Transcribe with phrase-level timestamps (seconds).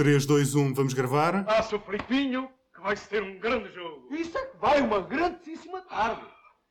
[0.00, 1.44] 3, 2, 1, vamos gravar.
[1.44, 4.08] Passa o Filipinho, que vai ser um grande jogo.
[4.10, 6.22] Isso é que vai uma grandíssima tarde.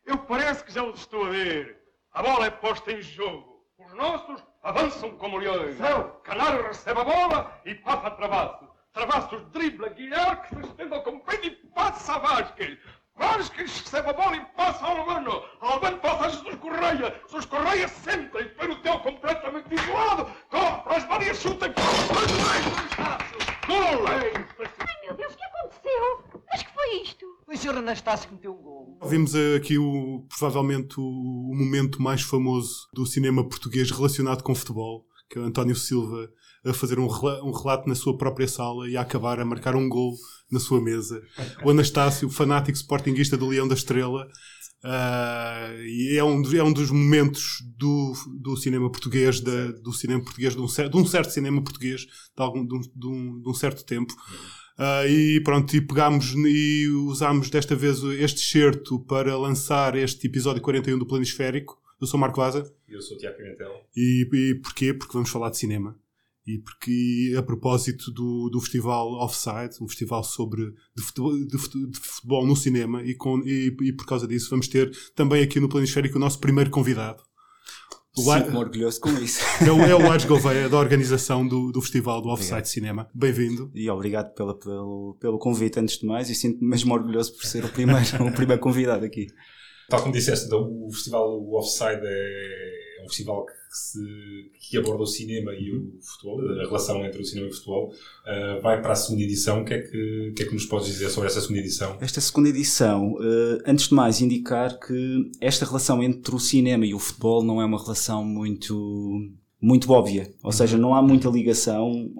[0.03, 1.77] Eu parece que já os estou a ver.
[2.11, 3.63] A bola é posta em jogo.
[3.77, 5.77] Os nossos avançam como leões.
[5.77, 6.09] Não.
[6.23, 8.67] Canário recebe a bola e passa a Travasso.
[8.93, 12.79] Travassos dribla Guilherme, que se estende ao comprido e passa a Vasquez.
[13.19, 15.43] Vasquez recebe a bola e passa ao Albano.
[15.59, 17.21] Albano passa a Jesus Correia.
[17.27, 20.25] Jesus Correia senta e põe o teu completamente isolado.
[20.49, 21.73] Corre para as Marias, chuta e...
[23.67, 24.07] Gol!
[24.07, 24.31] Ai
[25.05, 26.41] meu Deus, o que aconteceu?
[26.49, 27.25] Mas que foi isto?
[27.45, 27.77] Foi o Sr.
[27.77, 28.97] Anastácio que meteu um gol.
[29.01, 34.55] Ouvimos eh, aqui o, provavelmente o, o momento mais famoso do cinema português relacionado com
[34.55, 36.31] futebol, que é o António Silva
[36.65, 39.87] a fazer um, um relato na sua própria sala e a acabar a marcar um
[39.89, 40.13] gol
[40.51, 41.21] na sua mesa.
[41.63, 44.27] O Anastácio, fanático sportinguista do Leão da Estrela,
[44.83, 49.91] ah, e é um, dos- é um dos momentos do, do cinema português, da- do
[49.93, 53.07] cinema português, de um, cer- de um certo cinema português, de, algum, de, um, de
[53.07, 54.13] um- de um certo tempo.
[54.77, 60.61] Ah, e pronto, e pegámos e usámos desta vez este excerto para lançar este episódio
[60.61, 61.77] 41 do Planisférico.
[61.99, 62.63] Eu sou Marco Vaza.
[62.87, 63.71] Eu sou o Tiago Pimentel.
[63.95, 64.93] E, e porquê?
[64.93, 65.97] Porque vamos falar de cinema.
[66.47, 70.63] E porque, a propósito do, do festival Offside, um festival sobre
[70.95, 74.49] de futebol, de fute- de futebol no cinema, e, com, e, e por causa disso
[74.49, 77.21] vamos ter também aqui no Planisférico o nosso primeiro convidado.
[78.41, 79.39] Sinto-me orgulhoso com isso.
[79.63, 83.07] é, o, é o Lares Gouveia, da organização do, do festival do Offside Cinema.
[83.13, 83.71] Bem-vindo.
[83.75, 87.63] E obrigado pela- pelo, pelo convite antes de mais e sinto-me mesmo orgulhoso por ser
[87.63, 89.27] o primeiro, o primeiro convidado aqui.
[89.87, 93.99] Tal como disseste, o festival Offside é um festival que, se,
[94.59, 97.89] que aborda o cinema e o futebol, a relação entre o cinema e o futebol.
[97.89, 99.61] Uh, vai para a segunda edição.
[99.61, 101.97] O que, é que, que é que nos podes dizer sobre essa segunda edição?
[102.01, 106.93] Esta segunda edição, eh, antes de mais, indicar que esta relação entre o cinema e
[106.93, 109.19] o futebol não é uma relação muito,
[109.61, 110.31] muito óbvia.
[110.43, 112.11] Ou seja, não há muita ligação,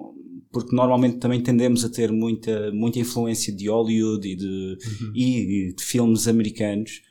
[0.52, 4.78] porque normalmente também tendemos a ter muita, muita influência de Hollywood e de,
[5.14, 7.02] e de filmes americanos.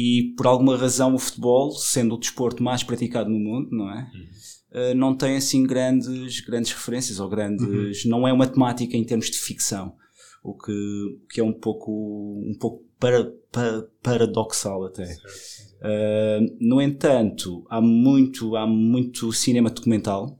[0.00, 4.10] E por alguma razão o futebol, sendo o desporto mais praticado no mundo, não é?
[4.70, 7.66] Uh, não tem assim grandes, grandes referências ou grandes.
[8.04, 9.94] Não é uma temática em termos de ficção,
[10.44, 10.72] o que,
[11.30, 11.90] que é um pouco,
[12.46, 15.16] um pouco para, para- paradoxal até.
[15.80, 20.38] Uh, no entanto, há muito, há muito cinema documental,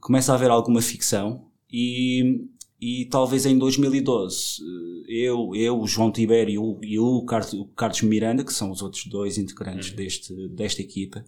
[0.00, 2.40] começa a haver alguma ficção e,
[2.80, 4.62] e talvez em 2012
[5.08, 8.52] eh, eu, eu o João Tibério e o, e o Car- o Carlos Miranda, que
[8.52, 11.24] são os outros dois integrantes deste, desta equipa,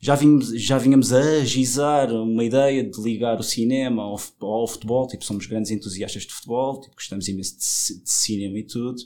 [0.00, 5.06] já vínhamos, já vínhamos a agizar uma ideia de ligar o cinema ao, ao futebol,
[5.08, 9.02] tipo, somos grandes entusiastas de futebol, tipo, gostamos imenso de, de cinema e tudo.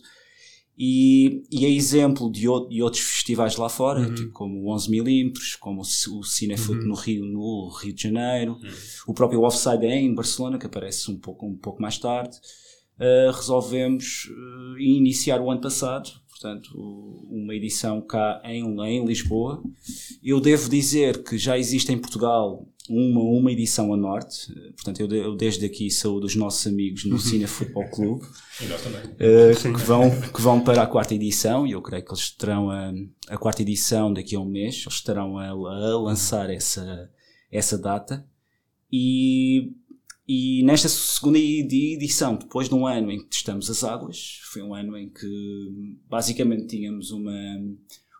[0.77, 5.59] E, e é exemplo de, ou- de outros festivais lá fora, tipo, como o 11mm,
[5.60, 8.59] como o, o Cinefoot no, Rio, no Rio de Janeiro,
[9.06, 12.37] o próprio Offside é em Barcelona, que aparece um pouco, um pouco mais tarde.
[12.99, 16.69] Uh, resolvemos uh, iniciar o ano passado, portanto,
[17.31, 19.62] uma edição cá em, em Lisboa.
[20.22, 25.09] Eu devo dizer que já existe em Portugal uma, uma edição a norte, portanto, eu,
[25.15, 28.26] eu desde aqui saúdo os nossos amigos no Cine Futebol Clube.
[28.60, 29.00] E nós também.
[29.00, 32.70] Uh, que, vão, que vão para a quarta edição, e eu creio que eles terão
[32.70, 32.93] a,
[33.28, 37.10] a quarta edição daqui a um mês, eles estarão a, a lançar essa,
[37.50, 38.26] essa data.
[38.93, 39.72] E,
[40.28, 44.62] e nesta segunda edi- edição, depois de um ano em que testamos as águas, foi
[44.62, 45.26] um ano em que
[46.09, 47.32] basicamente tínhamos uma,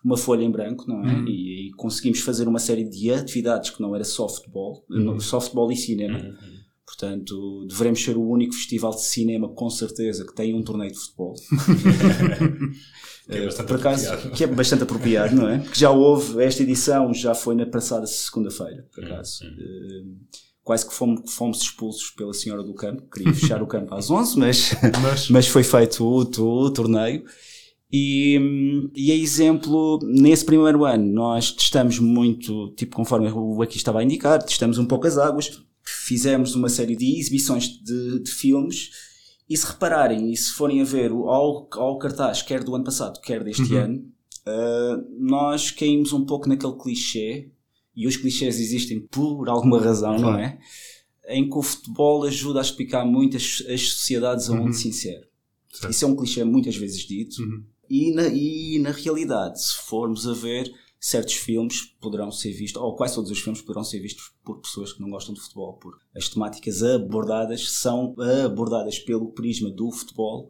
[0.05, 1.25] uma folha em branco, não é?
[1.29, 5.41] E, e conseguimos fazer uma série de atividades que não era só futebol, não- só
[5.41, 6.21] futebol e cinema.
[6.85, 10.99] Portanto, devemos ser o único festival de cinema, com certeza, que tem um torneio de
[10.99, 11.35] futebol.
[13.25, 14.37] Que é bastante Por acaso, apropriado.
[14.37, 15.59] que é bastante apropriado, não é?
[15.61, 19.45] Que já houve, esta edição já foi na passada segunda-feira, por acaso.
[19.45, 20.03] Eh,
[20.65, 24.39] quase que fomos, fomos expulsos pela senhora do campo, queria fechar o campo às 11,
[24.39, 26.17] mas, Mas- mas foi feito o,
[26.65, 27.23] o torneio.
[27.93, 33.99] E, e é exemplo, nesse primeiro ano, nós testamos muito, tipo, conforme o aqui estava
[34.01, 38.91] a indicar, testamos um pouco as águas, fizemos uma série de exibições de, de filmes,
[39.49, 42.85] e se repararem, e se forem a ver o- ao, ao cartaz, quer do ano
[42.85, 44.03] passado, quer deste ano,
[44.47, 47.51] ah, nós caímos um pouco naquele clichê,
[47.95, 50.59] e os clichês existem por alguma razão, não é?
[51.29, 55.27] Em que o futebol ajuda a explicar muito as, as sociedades a onde se insere.
[55.71, 55.91] Certo.
[55.91, 57.43] Isso é um clichê muitas vezes dito.
[57.43, 57.63] Uhum.
[57.95, 62.95] E, na, e na realidade, se formos a ver, certos filmes poderão ser vistos, ou
[62.95, 66.01] quase todos os filmes poderão ser vistos por pessoas que não gostam de futebol, porque
[66.17, 68.15] as temáticas abordadas são
[68.47, 70.49] abordadas pelo prisma do futebol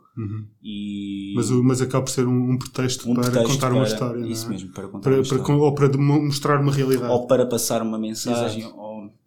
[0.62, 3.92] e Mas, mas acaba por ser um, um pretexto um para pretexto contar uma para-
[3.92, 4.20] história.
[4.20, 4.48] não Isso é?
[4.50, 5.54] mesmo, para contar Para, uma história.
[5.54, 7.12] ou para mostrar uma realidade.
[7.12, 8.64] ou para passar uma mensagem,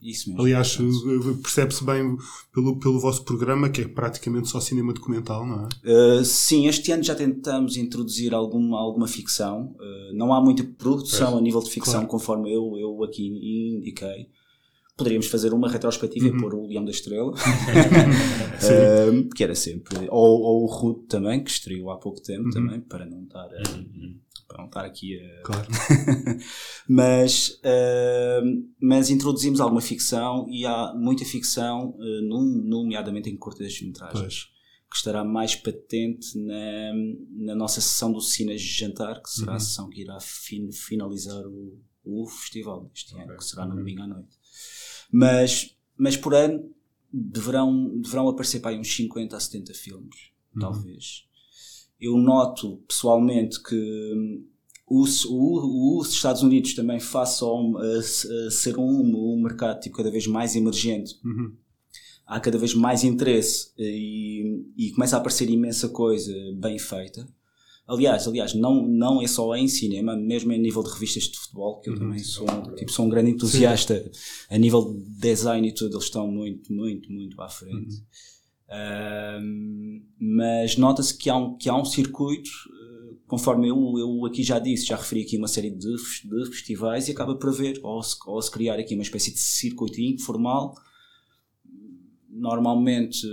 [0.06, 0.42] Isso mesmo.
[0.44, 2.16] Aliás, eh, percebe-se bem
[2.54, 6.19] pelo, pelo vosso programa que é praticamente só cinema documental, não é?
[6.19, 9.75] Uh, sim, este ano já tentamos introduzir alguma, alguma ficção.
[9.80, 11.40] Uh, não há muita produção Pois.
[11.40, 12.07] a nível de ficção, Claro.
[12.07, 13.25] conforme eu, eu aqui
[13.78, 14.28] indiquei.
[14.98, 16.38] Poderíamos fazer uma retrospectiva Uhum.
[16.38, 17.34] e pôr o Leão da Estrela,
[18.56, 20.08] Uh, que era sempre.
[20.10, 22.51] Ou, ou o Rude também, que estreou há pouco tempo Uhum.
[22.51, 23.80] também, para não estar, a-
[24.48, 25.68] para não estar aqui a, Claro.
[26.88, 33.80] mas, uh, mas introduzimos alguma ficção e há muita ficção, uh, num- nomeadamente em curtas
[33.82, 34.46] metragens,
[34.90, 36.94] que estará mais patente na,
[37.46, 39.58] na nossa sessão do Cine Jantar, que será Uhum.
[39.58, 43.38] a sessão que irá fin- finalizar o, o festival deste ano, Ok.
[43.38, 44.38] que será no domingo à noite.
[45.12, 46.72] Mas, mas por ano
[47.12, 50.16] deverão, deverão aparecer para aí uns 50 a 70 filmes,
[50.56, 50.62] Uhum.
[50.62, 51.26] talvez.
[52.00, 54.44] Eu noto pessoalmente que hum,
[54.88, 59.98] os, o- os Estados Unidos também face ao, a, a ser um, um mercado tipo,
[59.98, 61.54] cada vez mais emergente, Uhum.
[62.28, 67.28] há cada vez mais interesse e, e começa a aparecer imensa coisa bem feita.
[67.88, 71.80] Aliás, aliás não, não é só em cinema, mesmo em nível de revistas de futebol,
[71.82, 74.12] que eu também sou, um- tipo, sou um grande entusiasta.
[74.50, 77.96] A nível de design e tudo, eles estão muito, muito, muito à frente.
[80.20, 84.60] Mas nota-se que há um, que há um circuito, eh, conforme eu, eu aqui já
[84.60, 88.16] disse, já referi aqui uma série de, de festivais e acaba por haver, ou se,
[88.26, 90.74] ou se criar aqui uma espécie de circuito informal.
[92.30, 93.28] Normalmente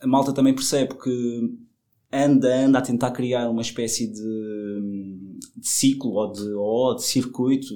[0.00, 1.58] a malta também percebe que
[2.12, 7.74] anda, anda a tentar criar uma espécie de, de ciclo ou de, ou de circuito.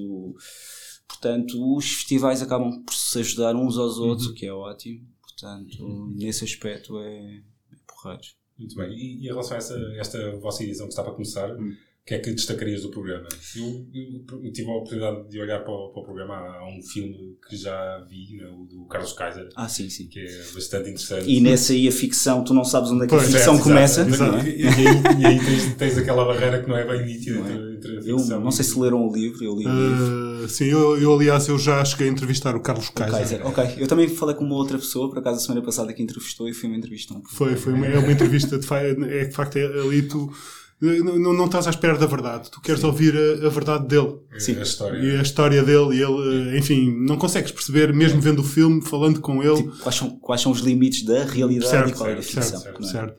[1.09, 5.07] Portanto, os festivais acabam por se ajudar uns aos outros, o que é ótimo.
[5.41, 8.23] Portanto, nesse aspecto é, é porreiro.
[8.59, 8.91] Muito bem.
[8.93, 11.77] E, e em relação a essa, esta vossa edição que está para começar, Hum.
[12.09, 13.29] O que é que destacarias do programa?
[13.55, 16.35] Eu, eu- eu tive a oportunidade de olhar para o, para o programa.
[16.37, 20.07] Há um filme que já vi, né, o do Carlos Kaiser, Ah, sim, sim.
[20.09, 21.31] que é bastante interessante.
[21.31, 23.65] E nesse aí a ficção, tu não sabes onde é que a Pois, ficção Certo,
[23.65, 24.01] começa.
[24.09, 24.33] exato.
[24.33, 24.49] não é?
[24.49, 27.75] E, e aí, e aí tens, tens aquela barreira que não é bem nítida é?
[27.75, 30.45] entre, Eu não sei se leram o livro, eu li o livro.
[30.45, 33.19] Uh, sim, eu, eu, aliás eu já cheguei a entrevistar o Carlos O Kaiser.
[33.43, 33.47] Kaiser.
[33.47, 36.49] Ok, eu também falei com uma outra pessoa, por acaso a semana passada que entrevistou
[36.49, 37.23] e foi uma entrevista um.
[37.27, 40.33] Foi, foi uma, é uma entrevista, de, é de facto é, ali tu
[40.81, 44.19] não, não- não estás à espera da verdade, tu queres ouvir a, a verdade dele
[44.39, 44.59] Sim.
[44.59, 44.99] a história.
[44.99, 48.81] e a história dele e ele, eh, enfim, não consegues perceber mesmo vendo o filme,
[48.81, 49.57] falando com ele.
[49.57, 52.27] Tipo, quais, são, quais são os limites da realidade certo, e qual é a certo,
[52.45, 52.61] ficção.
[52.61, 52.93] certo, não é?
[52.93, 53.19] certo.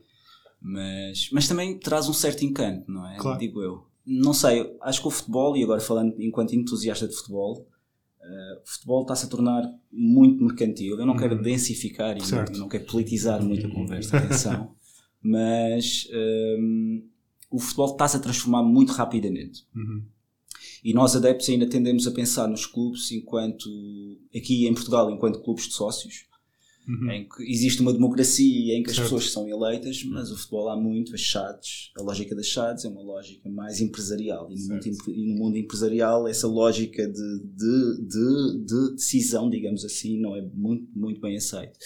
[0.62, 3.18] Mas, mas também traz um certo encanto, não é?
[3.18, 3.40] Claro.
[3.40, 3.84] Digo eu.
[4.06, 7.68] Não sei, acho que o futebol, e agora falando enquanto entusiasta de futebol,
[8.22, 11.00] eh, o futebol está-se a tornar muito mercantil.
[11.00, 12.26] Eu não quero densificar e Uhum.
[12.26, 12.52] Certo.
[12.54, 14.72] não, não quero politizar muito a conversa, atenção,
[15.22, 17.04] mas ehm,
[17.50, 19.66] o futebol está-se a transformar muito rapidamente.
[19.76, 20.04] Uhum.
[20.84, 23.70] E nós adeptos ainda tendemos a pensar nos clubes enquanto,
[24.36, 26.28] aqui em Portugal, enquanto clubes de sócios,
[26.88, 27.12] Uhum.
[27.12, 29.10] em que existe uma democracia em que as Certo.
[29.10, 32.90] pessoas são eleitas, mas o futebol há muito, as SHADs, a lógica das SHADs é
[32.90, 34.50] uma lógica mais empresarial.
[34.50, 39.86] E no, mundo, e no mundo empresarial, essa lógica de, de, de, de decisão, digamos
[39.86, 41.78] assim, não é muito, muito bem aceita.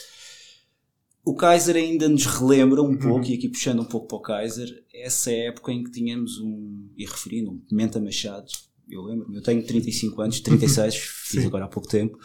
[1.26, 4.83] O Kaiser ainda nos relembra um pouco, e aqui puxando um pouco para o Kaiser,
[5.04, 8.48] essa época em que tínhamos um, e referindo, um Pimenta Machado.
[8.90, 10.96] Eu lembro-me, eu tenho 35 anos, 36,
[11.30, 12.18] fiz agora há pouco tempo,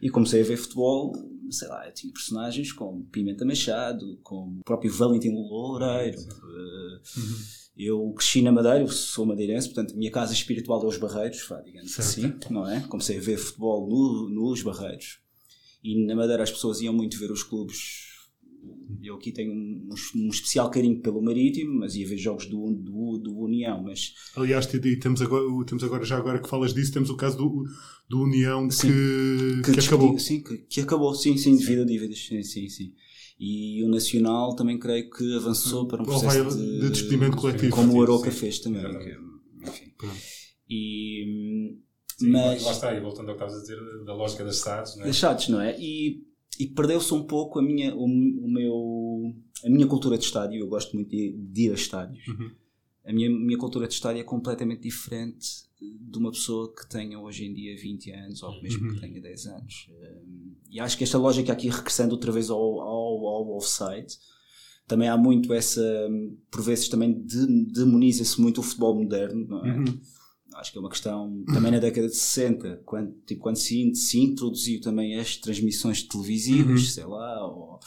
[0.00, 1.12] e comecei a ver futebol,
[1.50, 6.18] sei lá, eu tinha personagens como Pimenta Machado, como o próprio Valentim Loureiro.
[6.20, 7.00] eh,
[7.76, 11.46] Eu cresci na Madeira, eu sou madeirense, portanto a minha casa espiritual é os Barreiros,
[11.48, 12.08] vá, digamos Certo.
[12.08, 12.80] assim, não é?
[12.88, 15.18] Comecei a ver futebol no- nos Barreiros.
[15.84, 18.05] E na Madeira as pessoas iam muito ver os clubes.
[19.02, 23.18] Eu aqui tenho um, um especial carinho pelo Marítimo, mas ia ver jogos do, do,
[23.18, 23.82] do União.
[23.82, 27.36] Mas Aliás, te- temos agora, temos agora, já agora que falas disso, temos o caso
[27.36, 27.64] do,
[28.08, 28.88] do União Sim.
[28.88, 30.18] que, que, despediu- acabou.
[30.18, 32.18] Sim, que, que acabou, sim, sim, devido a dívidas.
[32.26, 32.92] Sim, sim, sim.
[33.38, 37.74] E o Nacional também creio que avançou para um processo de, de despedimento coletivo.
[37.76, 38.36] Como o Aroca Sim.
[38.38, 38.82] fez também.
[38.82, 39.18] Que-
[39.68, 39.92] enfim.
[39.98, 40.16] Pronto.
[40.68, 41.76] E,
[42.18, 44.96] Sim, mas Lá está, e voltando ao que estavas a dizer, da lógica das SADs,
[44.96, 45.04] não é?
[45.04, 45.76] deixados, não é?
[45.78, 46.22] E,
[46.58, 49.34] e perdeu-se um pouco a minha, o, o meu,
[49.64, 50.58] a minha cultura de estádio.
[50.60, 52.26] Eu gosto muito de, de ir a estádios.
[52.28, 52.50] Uhum.
[53.04, 55.46] A minha, minha cultura de estádio é completamente diferente
[55.80, 58.94] de uma pessoa que tenha hoje em dia 20 anos ou mesmo Uhum.
[58.94, 59.88] que tenha 10 anos.
[59.90, 64.16] Um, e acho que esta lógica aqui, regressando outra vez ao, ao, ao offside,
[64.88, 65.82] também há muito essa.
[66.50, 69.76] Por vezes também de- demoniza-se muito o futebol moderno, não é?
[69.78, 69.84] Uhum.
[70.58, 74.18] Acho que é uma questão também na década de 60, quando, tipo, quando se, se
[74.20, 76.86] introduziu também as transmissões televisivas, Uhum.
[76.88, 77.78] sei lá, ou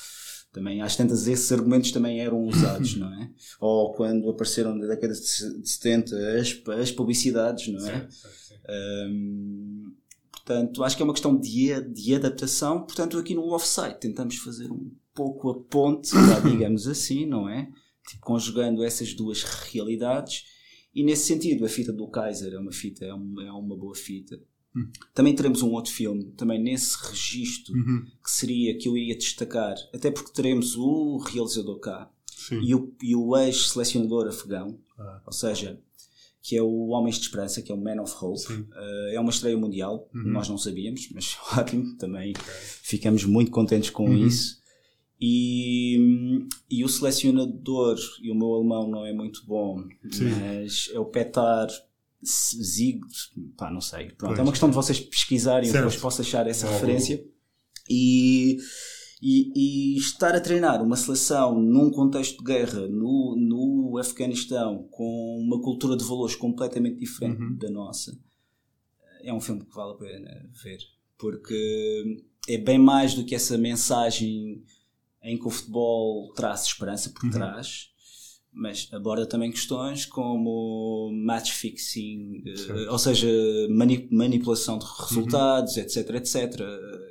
[0.51, 3.29] também às tantas esses argumentos também eram usados, não é?
[3.59, 5.19] Ou quando apareceram na década de
[5.67, 7.91] 70 as, as publicidades, não é?
[7.91, 8.55] Certo, certo, sim.
[9.07, 9.93] Hum,
[10.31, 12.81] Portanto, acho que é uma questão de, de adaptação.
[12.83, 16.09] Portanto, aqui no offsite tentamos fazer um pouco a ponte,
[16.49, 17.69] digamos assim, não é?
[18.07, 20.45] Tipo, conjugando essas duas realidades.
[20.93, 23.96] E nesse sentido, a fita do Kaiser é uma fita, é uma, é uma boa
[23.96, 24.39] fita.
[25.13, 27.74] Também teremos um outro filme, também nesse registro,
[28.24, 32.62] que seria que eu iria destacar, até porque teremos o realizador cá Sim.
[32.62, 34.79] e o, e o ex-selecionador afegão,
[35.25, 35.81] ou seja,
[36.41, 38.53] que é o Homens de Esperança, que é o Man of Hope.
[38.53, 42.34] Uh, é uma estreia mundial, nós não sabíamos, mas ótimo, também
[42.81, 44.58] ficamos muito contentes com isso.
[45.21, 51.05] E, e o selecionador, e o meu alemão não é muito bom, mas é o
[51.05, 51.67] Petar
[52.23, 53.01] Zig,
[53.57, 54.11] pá, não sei.
[54.11, 57.23] Pronto, é uma questão de vocês pesquisarem, eu depois posso achar essa Ah, referência.
[57.89, 58.57] E,
[59.21, 65.38] e, e estar a treinar uma seleção num contexto de guerra no, no Afeganistão com
[65.43, 68.17] uma cultura de valores completamente diferente da nossa
[69.21, 70.77] é um filme que vale a pena ver
[71.17, 74.63] porque é bem mais do que essa mensagem
[75.23, 77.88] em que o futebol traz esperança por trás
[78.51, 83.27] mas aborda também questões como match fixing, eh, ou seja,
[83.69, 86.59] mani- manipulação de resultados, etc, etc.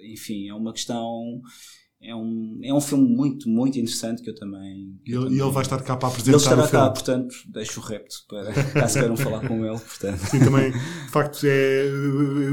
[0.02, 1.40] Enfim, é uma questão.
[2.00, 4.96] É um, é um filme muito, muito interessante que eu também.
[5.04, 6.68] que E eu ele, e ele também- vai estar cá para Ele apresentar estará o
[6.68, 6.84] filme.
[6.86, 9.78] cá, portanto, deixo o repto para caso queiram falar com ele.
[9.78, 10.18] Portanto.
[10.30, 11.86] Sim, também, de facto, é,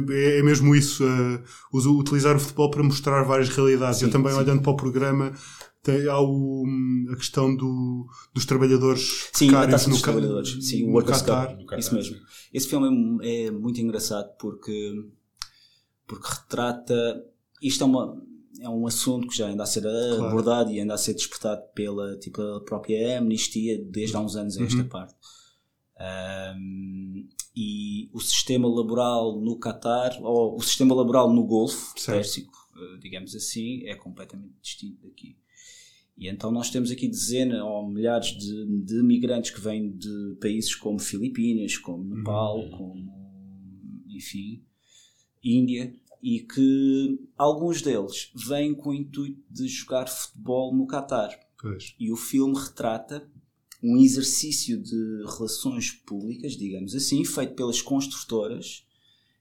[0.10, 1.04] é, é mesmo isso,
[1.72, 4.02] usa- utilizar o futebol para mostrar várias realidades.
[4.02, 5.32] Eu também, olhando para o programa,
[5.84, 6.64] tem, há o,
[7.12, 10.58] a questão do, dos trabalhadores Sim, a precários taça dos no trabalhadores.
[10.68, 11.52] Sim, o no Workers Qatar.
[11.56, 12.16] No Qatar, Isso mesmo.
[12.16, 12.22] sim.
[12.52, 14.92] Esse filme é, é muito engraçado porque,
[16.08, 17.24] porque retrata.
[17.62, 18.22] Isto é, uma,
[18.62, 22.18] é um assunto que já anda a ser abordado e anda a ser despertado pela,
[22.18, 24.90] tipo, a própria amnistia desde há uns anos a esta Uhum.
[24.90, 25.16] parte.
[25.98, 31.94] Ahm, e o sistema laboral no Qatar, ou o sistema laboral no Golfo.
[32.06, 35.38] Pérsico, eh, digamos assim, é completamente distinto daqui.
[36.18, 40.74] E então nós temos aqui dezenas ou milhares de, de migrantes que vêm de países
[40.76, 43.12] como Filipinas, como Nepal, como,
[44.10, 44.64] enfim,
[45.44, 51.38] Índia, e que alguns deles vêm com o intuito de jogar futebol no Qatar.
[51.60, 51.96] Pois.
[52.00, 53.28] E o filme retrata
[53.82, 58.84] um exercício de relações públicas, digamos assim, feito pelas construtoras,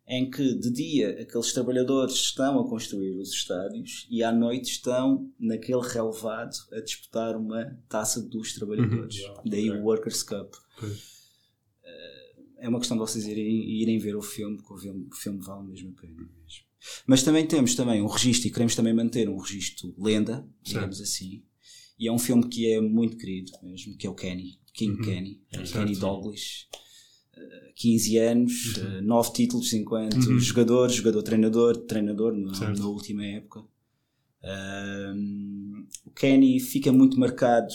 [0.06, 5.30] em que de dia aqueles trabalhadores estão a construir os estádios e à noite estão
[5.38, 9.16] naquele relevado a disputar uma taça dos trabalhadores.
[9.46, 10.52] Daí o Workers Cup.
[10.78, 11.13] Pois.
[12.64, 15.16] Eh, É uma questão de vocês irem, irem ver o filme, porque o filme, o
[15.16, 16.14] filme vale mesmo a pena.
[16.16, 16.64] mesmo.
[17.06, 21.42] Mas também temos também um registro, e queremos também manter um registro lenda, digamos assim.
[21.98, 25.40] E é um filme que é muito querido mesmo, que é o Kenny, King Kenny,
[25.72, 26.66] Kenny Douglas.
[27.36, 32.78] Eh, 15 anos, eh, 9 títulos enquanto jogador, jogador-treinador, treinador na, Certo.
[32.80, 33.64] na última época.
[34.42, 37.72] Ahm, o Kenny fica muito marcado.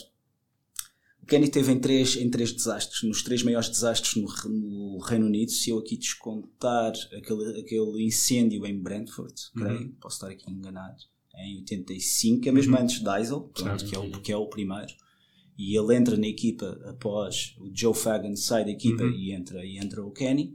[1.30, 5.52] Kenny teve em três, em três desastres, nos três maiores desastres no, no Reino Unido.
[5.52, 10.98] Se eu aqui descontar aquele, aquele incêndio em Brentford, creio, posso estar aqui enganado,
[11.36, 14.94] em 85, é mesmo antes de Eisel, pronto, que, é o, que é o primeiro.
[15.58, 19.78] E ele entra na equipa após o Joe Fagan sai da equipa e, entra, e
[19.78, 20.54] entra o Kenny.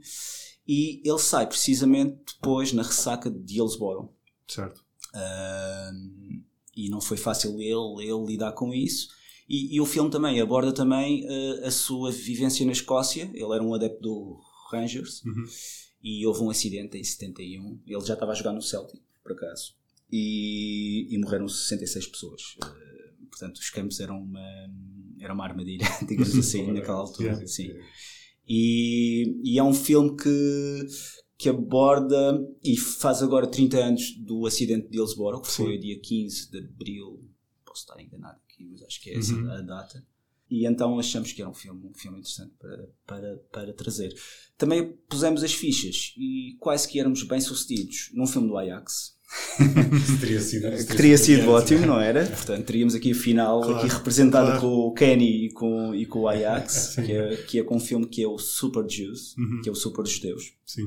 [0.67, 4.11] E ele sai precisamente depois na ressaca de Hillsborough.
[4.47, 4.83] Certo.
[5.13, 6.43] Um,
[6.75, 9.09] e não foi fácil ele, ele lidar com isso.
[9.47, 13.29] E, e o filme também aborda também uh, a sua vivência na Escócia.
[13.33, 14.39] Ele era um adepto do
[14.71, 15.21] Rangers
[16.03, 17.81] e houve um acidente em 71.
[17.85, 19.75] Ele já estava a jogar no Celtic, por acaso,
[20.11, 22.41] e, e morreram 66 pessoas.
[22.63, 24.69] Uh, portanto, os campos eram uma,
[25.19, 27.29] era uma armadilha, digamos assim, naquela altura.
[27.29, 27.47] Yeah.
[27.47, 27.71] Sim.
[28.47, 30.87] E, e é um filme que,
[31.37, 36.51] que aborda e faz agora 30 anos do acidente de Hillsborough, que foi dia 15
[36.51, 37.23] de abril,
[37.63, 40.05] posso estar enganado mas acho que é essa a data.
[40.49, 44.13] E então achamos que era um filme, um filme interessante para, para, para trazer.
[44.57, 49.15] Também pusemos as fichas e quase que éramos bem sucedidos num filme do Ajax,
[50.21, 52.25] teria sido, que teria sido ótimo, não era?
[52.25, 54.61] Portanto, teríamos aqui a final Claro, aqui representada claro.
[54.61, 57.79] com o Kenny e com, e com o Ajax, que é, que é com um
[57.79, 60.53] filme que é o Super Jews, que é o Super Judeus.
[60.65, 60.85] Sim.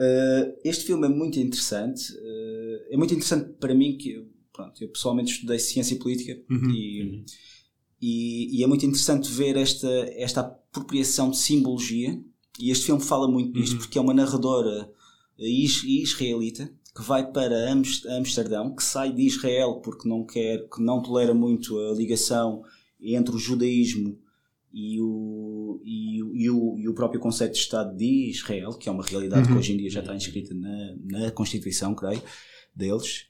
[0.00, 2.12] Uh, este filme é muito interessante.
[2.14, 6.40] uh, é muito interessante para mim que pronto, eu pessoalmente estudei ciência política
[6.72, 7.24] e,
[8.00, 12.18] e, e é muito interessante ver esta, esta apropriação de simbologia.
[12.58, 14.88] E este filme fala muito disto porque é uma narradora
[15.38, 20.80] is, israelita que vai para Ams- Amsterdão, que sai de Israel porque não quer, que
[20.80, 22.62] não tolera muito a ligação
[23.00, 24.16] entre o judaísmo
[24.72, 28.88] e o, e, o- e o, e o próprio conceito de Estado de Israel, que
[28.88, 32.22] é uma realidade que hoje em dia já está inscrita na, na Constituição, creio,
[32.74, 33.26] deles,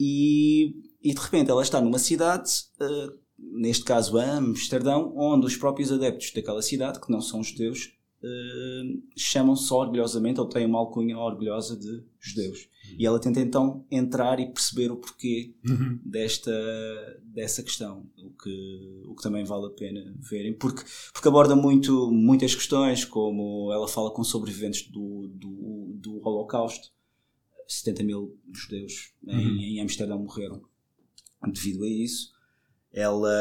[0.00, 5.92] e, e de repente ela está numa cidade, eh, neste caso Amsterdão, onde os próprios
[5.92, 7.92] adeptos daquela cidade, que não são judeus,
[8.22, 8.82] eh,
[9.14, 12.68] chamam-se orgulhosamente ou têm uma alcunha orgulhosa de judeus.
[12.98, 16.00] E ela tenta então entrar e perceber o porquê Uhum.
[16.02, 16.50] desta
[17.22, 22.10] dessa questão, o que, o que também vale a pena verem, porque, porque aborda muito,
[22.10, 26.88] muitas questões, como ela fala com sobreviventes do, do, do Holocausto,
[27.72, 30.62] 70 mil judeus em, em Amsterdão morreram
[31.52, 32.30] devido a isso.
[32.92, 33.32] Ela,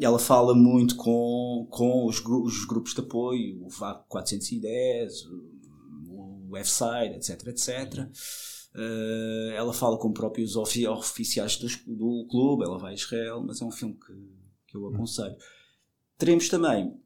[0.00, 5.26] ela fala muito com, com os, os grupos de apoio, o VAC 410,
[6.08, 8.08] o, o F-Side, etc, etc.
[8.76, 13.60] Eh, ela fala com próprios ofi- oficiais dos- do, clube, ela vai a Israel, mas
[13.60, 14.12] é um filme que,
[14.68, 15.36] que eu aconselho.
[16.16, 16.98] Teremos também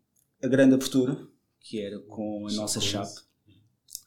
[0.43, 1.27] a grande abertura,
[1.61, 3.28] que era com a nossa chape.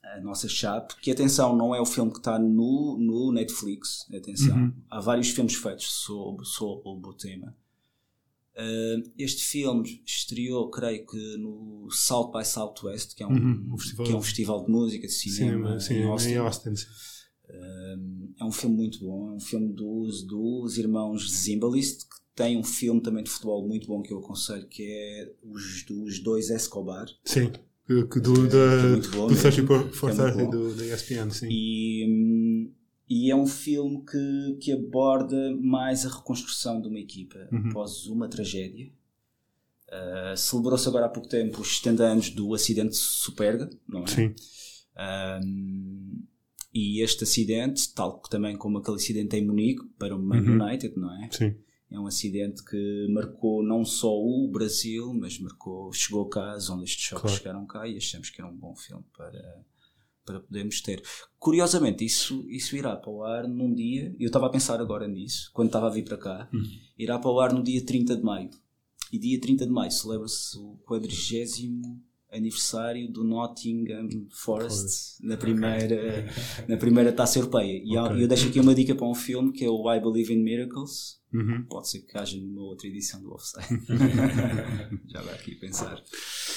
[0.04, 4.58] A nossa chape, que atenção, não é o filme que está no, no Netflix, atenção.
[4.58, 4.74] Uhum.
[4.90, 7.56] Há vários filmes feitos sobre, sobre o tema.
[8.54, 13.78] Uh, este filme estreou, creio que no South by Southwest, que é um, Uhum, um
[13.78, 16.30] festival- que é um festival de música, de cinema, Cinema, em Austin.
[16.30, 16.76] em Austin.
[16.76, 16.86] sim.
[18.40, 22.64] É um filme muito bom, é um filme dos, dos irmãos Zimbalist, que tem um
[22.64, 27.06] filme também de futebol muito bom que eu aconselho, que é os dos dois Escobar.
[27.26, 27.52] Sim.
[28.22, 29.52] Do, da, bom do mesmo.
[29.52, 30.50] 30 for, for É muito 30 bom.
[30.52, 31.48] do, da ESPN, sim.
[31.50, 32.72] E,
[33.10, 37.70] e é um filme que, que aborda mais a reconstrução de uma equipa Uhum.
[37.70, 38.90] após uma tragédia.
[39.90, 44.08] Uh, Celebrou-se agora há pouco tempo os 70 anos do acidente de Superga, não é?
[44.08, 44.34] Sim.
[45.44, 46.24] Um,
[46.74, 50.62] e este acidente, tal também como aquele acidente em Munique para o Man Uhum.
[50.64, 51.30] United, não é?
[51.32, 51.56] Sim.
[51.92, 56.92] É um acidente que marcou não só o Brasil, mas marcou, chegou cá, as ondas
[56.92, 57.38] de choque Claro.
[57.38, 59.66] chegaram cá e achamos que era um bom filme para,
[60.26, 61.04] para podermos ter.
[61.38, 65.52] Curiosamente, isso, isso irá para o ar num dia, eu estava a pensar agora nisso,
[65.54, 66.64] quando estava a vir para cá, Uhum.
[66.98, 68.50] irá para o ar no dia 30 de maio.
[69.12, 71.10] E dia 30 de maio celebra-se o 40
[72.32, 76.26] aniversário do Nottingham Forest na primeira,
[76.68, 77.82] na primeira taça europeia.
[77.84, 78.24] E há- Ok.
[78.24, 81.20] eu deixo aqui uma dica para um filme que é o I Believe in Miracles.
[81.34, 81.64] Uhum.
[81.70, 83.66] Pode ser que haja numa outra edição do Offside.
[85.08, 85.98] Já vai aqui pensar.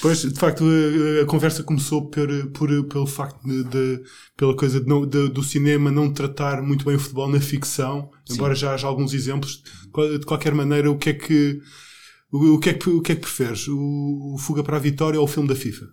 [0.02, 4.02] Pois, de facto, a, a conversa começou por, por- pelo facto de, de-
[4.37, 8.10] pela coisa de não- de- do cinema não tratar muito bem o futebol na ficção,
[8.30, 9.62] embora já haja alguns exemplos.
[10.18, 11.60] De qualquer maneira, o que é que
[12.37, 13.66] o, o que é que, o que é que preferes?
[13.68, 15.87] O, o Fuga para a Vitória ou o filme da FIFA?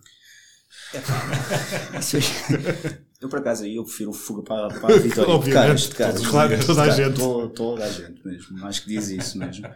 [1.98, 5.24] Isso aí- Eu, por acaso, aí eu prefiro o Fuga para, para a Vitória.
[5.26, 5.54] de Obviamente.
[5.54, 6.26] caras, de caras.
[6.26, 7.14] Claro, De toda a gente.
[7.16, 8.66] To- Toda a gente mesmo.
[8.66, 9.68] Acho que diz isso mesmo.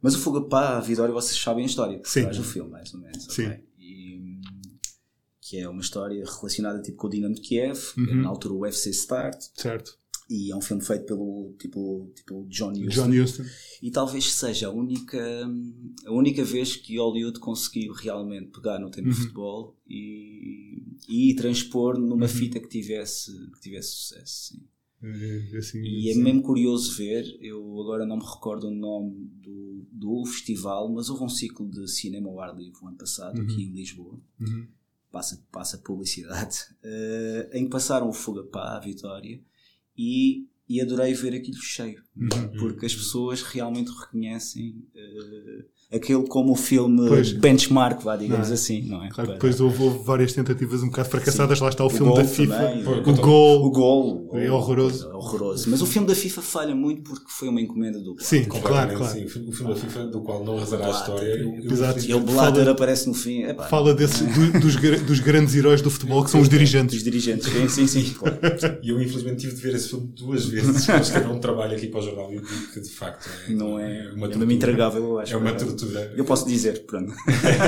[0.00, 2.00] Mas o Fuga para a Vitória, vocês sabem a história.
[2.04, 2.22] Sim.
[2.22, 3.24] traz o filme, mais ou menos.
[3.30, 3.46] Sim.
[3.46, 3.64] ok?
[3.78, 4.40] E, hum,
[5.40, 8.22] que é uma história relacionada tipo, com o Dinamo de Kiev, Uhum.
[8.22, 9.40] na altura o UFC Start.
[9.56, 9.92] Certo.
[10.34, 12.88] E é um filme feito pelo tipo, tipo John Huston.
[12.88, 13.42] John Huston.
[13.82, 15.20] E talvez seja a única,
[16.06, 18.90] a única vez que Hollywood conseguiu realmente pegar no Uhum.
[18.90, 24.54] tema de futebol e, e transpor numa fita que tivesse, que tivesse sucesso.
[24.54, 24.62] sim.
[25.04, 26.22] É, assim, E é assim.
[26.22, 31.24] mesmo curioso ver, eu agora não me recordo o nome do, do festival, mas houve
[31.24, 34.18] um ciclo de cinema ao ar livre o ano passado, aqui em Lisboa.
[34.40, 34.66] Uhum.
[35.10, 39.42] Passa, passa publicidade, eh, em que passaram o Fuga para a Vitória
[39.96, 42.28] e, e adorei ver aquilo cheio, Uhum.
[42.58, 47.32] porque as pessoas realmente reconhecem eh, aquele como o filme Pois.
[47.32, 48.54] benchmark, vá, digamos Não é?
[48.54, 49.08] assim, não é?
[49.08, 51.58] Claro Para- depois houve, houve várias tentativas um bocado fracassadas.
[51.60, 52.54] Lá está o, O filme da FIFA.
[52.54, 53.66] também, o contou- gol.
[53.66, 55.08] O gol É horroroso.
[55.10, 55.70] É horroroso.
[55.70, 59.12] Mas o filme da FIFA falha muito porque foi uma encomenda do Sim, claro, claro.
[59.12, 59.24] sim.
[59.24, 61.62] O filme- O da FIFA, do qual não rezará a história.
[61.64, 62.04] Exato.
[62.06, 63.42] E o Blatter aparece no fim.
[63.44, 66.94] Epá, Fala desse, do- dos, dos grandes heróis do futebol que são os dirigentes.
[66.94, 67.48] Dos dirigentes.
[67.50, 68.14] Sim, sim, sim.
[68.14, 68.38] claro.
[68.82, 71.86] E eu infelizmente tive de ver esse filme duas vezes para escrever um trabalho aqui
[71.86, 72.40] para o jornal e
[72.72, 74.38] que de facto é, Não é, uma é tortura.
[74.38, 75.32] mesmo intragável, eu acho.
[75.34, 76.12] É uma tortura.
[76.16, 77.12] Eu posso dizer, pronto.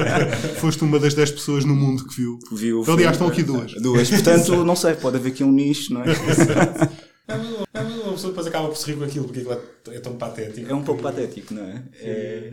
[0.61, 2.39] Foste uma das 10 pessoas no mundo que viu.
[2.53, 3.73] Vi o Aliás, estão aqui duas.
[3.75, 4.11] Duas.
[4.11, 6.07] Portanto, não sei, pode haver aqui um nicho, não é?
[7.27, 9.97] É, mas é, uma pessoa depois acaba por se rir com aquilo porque aquilo é,
[9.97, 10.71] é tão patético.
[10.71, 11.83] É um pouco patético, não é?
[11.95, 12.53] É-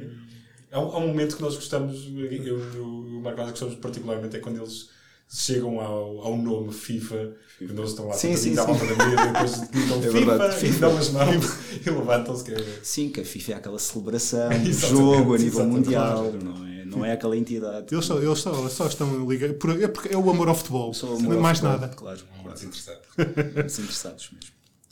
[0.71, 4.61] Há um, um momento que nós gostamos, eu e o Marco gostamos particularmente, é quando
[4.61, 4.87] eles
[5.33, 8.73] chegam ao, ao nome FIFA, quando eles estão lá Sim, sim, sentadinhos à sim.
[8.73, 10.79] volta da mesa e depois gritam É FIFA, verdade, e FIFA.
[10.79, 11.45] dão as mãos
[11.85, 12.43] e levantam-se.
[12.43, 12.79] Que é...
[12.83, 16.71] Sim, que a FIFA é aquela celebração do jogo a nível mundial, não é?
[16.85, 17.95] Não é aquela entidade.
[17.95, 19.55] Eles só, eles só, só estão ligados.
[19.81, 20.93] É, porque é o amor ao futebol.
[20.93, 21.95] Só é mais futebol, nada.
[21.95, 22.65] Claro, Muito claro.
[22.65, 23.63] interessante.
[23.63, 24.51] Desinteressados mesmo.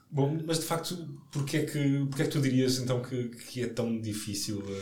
[0.10, 0.98] Bom, mas de facto,
[1.30, 4.82] porquê é que, porquê é que tu dirias então que, que é tão difícil eh,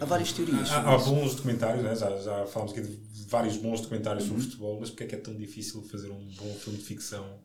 [0.00, 0.70] Há várias teorias.
[0.70, 1.94] Há, há bons documentários, né?
[1.94, 2.96] já, já falámos aqui de
[3.28, 6.54] vários bons documentários sobre futebol, mas porque é que é tão difícil fazer um bom
[6.54, 7.38] filme de ficção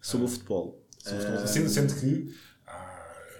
[0.00, 0.82] sobre o futebol.
[1.02, 1.46] sobre futebol?
[1.46, 2.34] Sendo, sendo que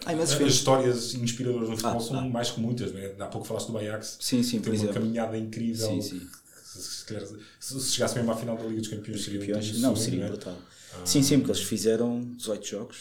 [0.04, 0.54] imensos as filmes.
[0.54, 2.28] histórias inspiradoras no futebol Ah, são ah.
[2.28, 2.92] mais que muitas.
[2.92, 3.14] Né?
[3.18, 4.94] Há pouco falaste do Ajax, Sim, sim, tem uma exemplo.
[4.94, 5.88] caminhada incrível.
[5.88, 6.20] Sim, sim.
[6.64, 9.80] Se, se, se- se chegasse mesmo à final da Liga dos Campeões, seria Campeões.
[9.80, 9.96] Não, né?
[9.98, 10.56] seria brutal.
[11.04, 12.96] Sim, sim, porque eles fizeram 18 jogos.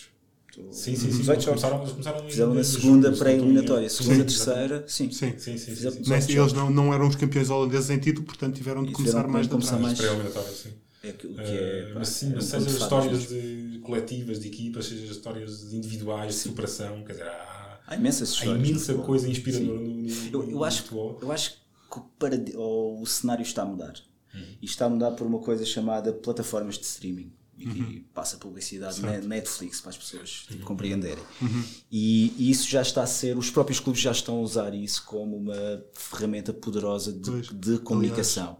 [0.71, 1.17] Sim, sim, sim.
[1.19, 1.61] 18 Eles jogos.
[1.61, 5.11] começaram, começaram Fizeram na segunda pré-eliminatória, segunda, Sim, terceira, sim.
[5.11, 5.31] Sim.
[5.31, 5.57] Sim, sim, sim.
[5.57, 5.73] Sim.
[5.75, 6.53] 18 Mas eles jogos.
[6.53, 9.51] não, não eram os campeões holandeses em título, portanto tiveram de começar tiveram mais de
[9.51, 10.69] começar mais- Pré-eliminatórias, sim.
[11.03, 14.39] É que- o que é, mas pá, sim, é mas seja fadas histórias de coletivas,
[14.39, 18.61] de equipas, seja histórias individuais, de superação, quer dizer, há, Há imensas há histórias.
[18.61, 21.19] no imensa coisa inspiradora no, no, Eu, no eu, acho, futebol.
[21.21, 23.93] eu acho que ou o cenário está a mudar.
[24.33, 24.41] Uhum.
[24.61, 27.31] E está a mudar por uma coisa chamada plataformas de streaming.
[27.57, 28.03] E que Uhum.
[28.13, 31.23] passa publicidade na Netflix para as pessoas compreenderem.
[31.41, 31.63] Uhum.
[31.89, 35.05] E, e isso já está a ser, os próprios clubes já estão a usar isso
[35.05, 38.57] como uma ferramenta poderosa de, de comunicação.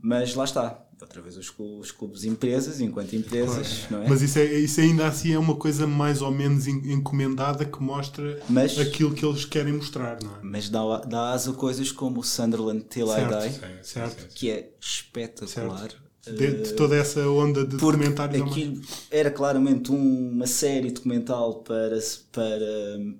[0.00, 4.08] Mas lá está, outra vez os clubes, os clubes empresas, enquanto empresas, não é?
[4.08, 7.80] Mas isso, é, isso ainda assim é uma coisa mais ou menos en- encomendada que
[7.82, 10.38] mostra Mas- aquilo que eles querem mostrar, não é?
[10.42, 13.34] Mas dá, dá asa a coisas como o Sunderland Till Certo.
[13.34, 14.34] I Die, Sim, Certo.
[14.34, 15.90] que é espetacular.
[16.32, 18.42] De, de toda essa onda de Porque documentários.
[18.50, 21.98] aquilo era claramente um- uma série documental para,
[22.32, 22.66] para,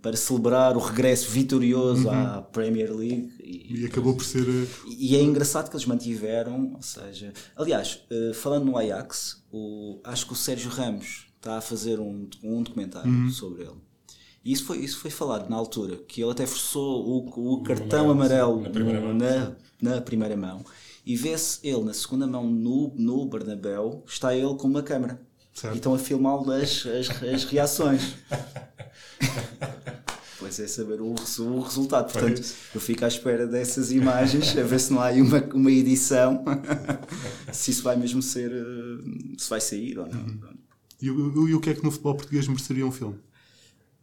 [0.02, 3.32] para celebrar o regresso vitorioso à Premier League.
[3.42, 3.76] E, Uhum.
[3.82, 4.46] E acabou por ser.
[4.48, 4.66] eh,
[4.98, 10.26] e é engraçado que eles mantiveram, ou seja, aliás, eh, falando no Ajax, o, acho
[10.26, 13.30] que o Sérgio Ramos está a fazer um, um documentário Uhum.
[13.30, 13.76] sobre ele.
[14.44, 18.10] E isso foi, isso foi falado na altura, que ele até forçou o, o cartão
[18.10, 19.52] amarelo, amarelo na primeira mão, na,
[19.94, 20.64] na primeira mão.
[21.06, 25.20] E vê-se ele na segunda mão no, no Bernabéu, está ele com uma câmera.
[25.54, 25.74] Certo.
[25.74, 28.14] E estão a filmá-lo as, as, as reações.
[30.38, 32.12] Pois é saber o, o resultado.
[32.12, 32.54] Portanto, Pois.
[32.74, 36.44] eu fico à espera dessas imagens, a ver se não há aí uma, uma edição,
[37.52, 40.20] se isso vai mesmo ser, eh, se vai sair ou não.
[40.20, 40.40] Uhum.
[41.00, 43.18] E, o- e o que é que no futebol português mereceria um filme?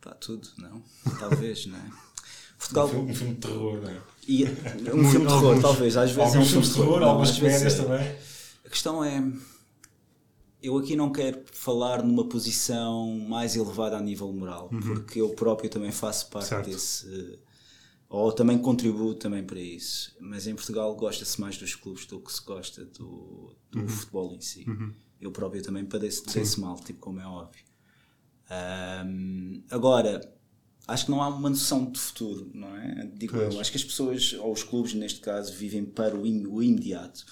[0.02, 0.82] Pá, tudo, não?
[1.20, 1.82] Talvez, não é?
[1.82, 2.90] Um Portugal.
[2.90, 4.02] filme, um filme de terror, não é?
[4.28, 5.98] E, um Muito- filme de terror, alguns- talvez.
[5.98, 7.84] Às vezes é um filme filmes de terror, não, algumas vezes comédias é.
[7.84, 8.18] também.
[8.66, 9.24] A questão é.
[10.62, 15.70] Eu aqui não quero falar numa posição mais elevada a nível moral, porque eu próprio
[15.70, 16.70] também faço parte Certo.
[16.70, 17.38] desse.
[18.08, 20.16] Ou também contribuo também para isso.
[20.22, 24.40] Mas em Portugal gosta-se mais dos clubes do que se gosta do, do futebol em
[24.40, 24.66] si.
[25.20, 27.64] Eu próprio também padeço desse mal, tipo como é óbvio.
[28.50, 30.22] Ahm, agora,
[30.88, 33.10] acho que não há uma noção de futuro, não é?
[33.16, 33.54] Digo Pois.
[33.54, 36.62] eu, acho que as pessoas, ou os clubes neste caso, vivem para o, im- o
[36.62, 37.26] imediato.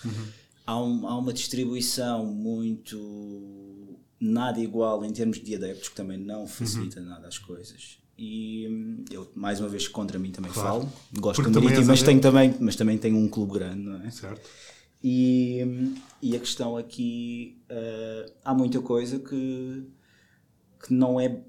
[0.66, 6.46] Há, um- há uma distribuição muito nada igual em termos de adeptos, que também não
[6.48, 7.98] facilita nada as coisas.
[8.18, 10.82] E hum, eu, mais uma vez, contra mim também Claro.
[10.82, 10.94] falo.
[11.18, 14.12] Gosto Porque do Marítimo, mas tenho, também, mas também tenho um clube grande, não é?
[14.12, 14.48] Certo?
[15.04, 15.60] E,
[16.22, 19.88] e a questão aqui, eh, há muita coisa que,
[20.86, 21.42] que não é.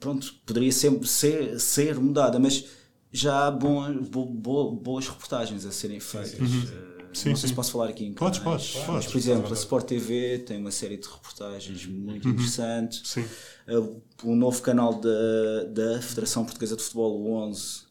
[0.00, 2.64] Pronto, poderia ser, ser, ser mudada, mas
[3.12, 6.40] já há bom, bo- bo- boas reportagens a serem feitas.
[6.40, 7.48] Eh, Sim, não sei sim.
[7.48, 9.06] se posso falar aqui em Podes, canais, podes, mas, podes.
[9.12, 12.34] por exemplo, a Sport TV tem uma série de reportagens muito Uhum.
[12.34, 13.02] interessantes.
[13.04, 13.24] Sim.
[13.68, 17.82] Uh, o novo canal da, da Federação Portuguesa de Futebol, o 11,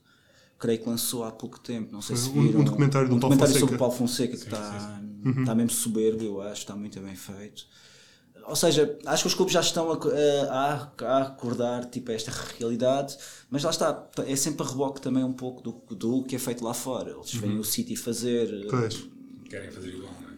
[0.58, 2.64] creio que lançou há pouco tempo, não sei se Um- um viram.
[2.64, 3.60] documentário do um Paulo documentário Fonseca.
[3.60, 5.02] sobre o Paulo Fonseca que está,
[5.42, 7.66] está mesmo soberbo, eu acho, está muito bem feito.
[8.46, 9.96] Ou seja, acho que os clubes já estão a,
[10.50, 13.16] a, a acordar tipo, esta realidade,
[13.50, 16.64] mas lá está, é sempre a reboque também um pouco do, do que é feito
[16.64, 17.12] lá fora.
[17.12, 19.04] Eles veem o City fazer, Pois.
[19.50, 20.32] Querem fazer igual, não é?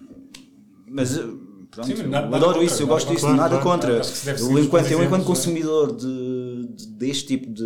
[0.87, 1.21] mas eh,
[1.69, 3.41] pronto, Sim, eu nada- nada adoro contra, isso, eu gosto disso, contra.
[3.41, 3.91] nada contra.
[3.93, 7.63] Eu, enquanto, eu, enquanto exemplos, consumidor de, de- deste tipo de,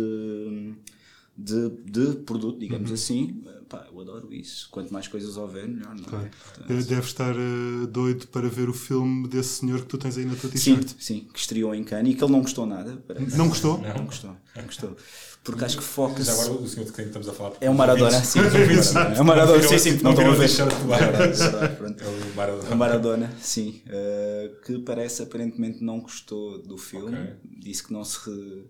[1.36, 4.68] de, de produto, digamos assim, pá, eu adoro isso.
[4.70, 6.08] Quanto mais coisas houver, melhor, não é?
[6.08, 6.30] Claro.
[6.56, 10.24] Portanto, Deve estar eh, doido para ver o filme desse senhor que tu tens aí
[10.24, 10.94] na tua Sim, t-shirt.
[10.98, 13.02] sim, que estreou em Cannes e que ele não gostou nada.
[13.06, 13.36] parece.
[13.36, 13.78] Não gostou?
[13.78, 14.96] Não gostou, não gostou.
[15.44, 16.28] Porque acho que Já foca-se.
[16.30, 17.52] agora o senhor de quem estamos a falar.
[17.60, 18.40] É um Maradona, sim.
[18.40, 20.48] É um Maradona, sim, sim, não estão a ver.
[20.56, 22.70] É é.
[22.70, 23.32] É o Maradona.
[23.40, 27.34] Sim, eh, que parece aparentemente não gostou do filme, Ok.
[27.60, 28.64] disse que não se, re-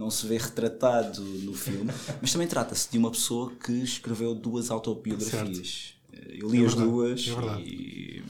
[0.00, 1.90] não se vê retratado no filme,
[2.22, 5.94] mas também trata-se de uma pessoa que escreveu duas autobiografias.
[6.12, 8.22] Eh, Eu li É as verdade, duas é e,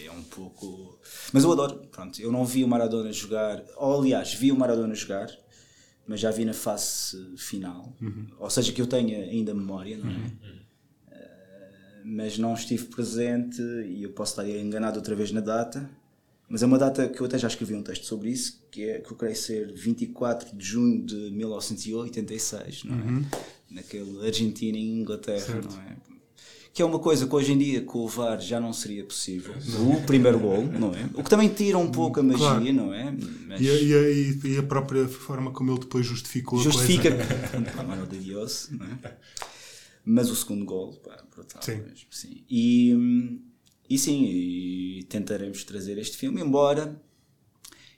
[0.00, 0.98] e é um pouco.
[1.32, 4.94] Mas eu adoro, pronto, eu não vi o Maradona jogar, ou aliás, vi o Maradona
[4.94, 5.28] jogar,
[6.06, 8.26] mas já vi na fase final, Uhum.
[8.38, 10.32] ou seja, que eu tenha ainda memória, não é?
[12.06, 15.88] mas não estive presente e eu posso estar enganado outra vez na data.
[16.54, 19.00] Mas é uma data que eu até já escrevi um texto sobre isso, que é
[19.00, 23.24] que eu creio ser 24 de junho de 1986, não é?
[23.72, 25.96] naquele Argentina e Inglaterra, não é?
[26.72, 29.52] Que é uma coisa que hoje em dia com o VAR já não seria possível.
[29.80, 31.10] O primeiro gol, não é?
[31.14, 32.72] O que também tira um pouco a magia, Claro.
[32.72, 33.10] não é?
[33.48, 37.16] Mas E, a- e a- e- a própria forma como ele depois justificou justifica a
[37.16, 37.82] coisa.
[37.82, 39.16] Mano de Dios, não é?
[40.04, 41.78] Mas o segundo gol, pá, brutal Sim.
[41.78, 42.44] mesmo, sim.
[42.48, 43.40] E, hum,
[43.88, 47.00] e sim, e tentaremos trazer este filme, embora.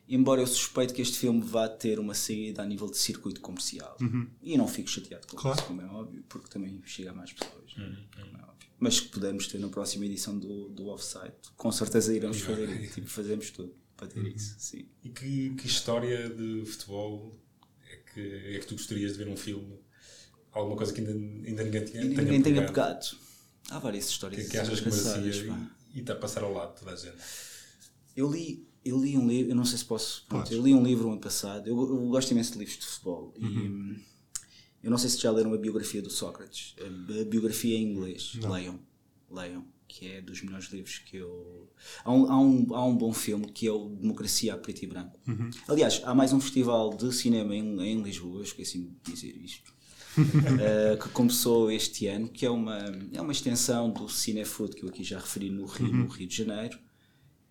[0.09, 3.97] Embora eu suspeito que este filme vá ter uma saída a nível de circuito comercial.
[4.41, 5.43] E não fico chateado com Uhum.
[5.43, 5.59] Claro.
[5.59, 7.73] isso, como é óbvio, porque também chega a mais pessoas.
[7.73, 8.69] como é óbvio.
[8.79, 12.95] Mas que pudermos ter na próxima edição do, do Offside, com certeza iremos fazer isso.
[12.95, 14.87] Tipo, fazemos tudo para ter isso, sim.
[15.03, 17.37] E que, que história de futebol
[17.91, 18.21] é que,
[18.55, 19.77] é que tu gostarias de ver num filme?
[20.53, 23.07] Alguma coisa que ainda, ainda ninguém tinha, ninguém tenha pegado.
[23.71, 25.76] Há várias histórias Que, que achas que merecia pá.
[25.97, 27.17] E está a passar ao lado de toda a gente?
[28.15, 30.27] Eu li, eu li um livro, eu não sei se posso.
[30.29, 31.67] pronto, eu li um livro ano passado.
[31.67, 33.33] Eu, eu gosto imenso de livros de futebol.
[33.39, 33.99] E hum,
[34.83, 36.77] eu não sei se já leram a biografia do Sócrates.
[36.79, 38.35] A, biografia em inglês.
[38.35, 38.79] Leiam.
[39.31, 39.65] Leiam.
[39.89, 41.73] Que é dos melhores livros que eu.
[42.05, 44.87] Há um, há, um, há um bom filme que é o Democracia a Preto e
[44.87, 45.19] Branco.
[45.67, 49.73] Aliás, há mais um festival de cinema em, em Lisboa, esqueci-me de dizer isto.
[50.19, 52.79] Uh, que começou este ano, que é uma,
[53.13, 56.37] é uma extensão do Cinefood que eu aqui já referi no Rio, no Rio de
[56.37, 56.79] Janeiro,